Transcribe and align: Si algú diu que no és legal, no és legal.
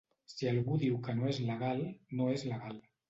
Si 0.31 0.47
algú 0.51 0.77
diu 0.83 0.95
que 1.07 1.15
no 1.19 1.29
és 1.33 1.41
legal, 1.51 1.85
no 2.21 2.31
és 2.39 2.47
legal. 2.55 2.81